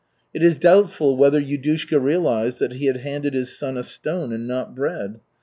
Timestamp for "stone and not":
3.83-4.73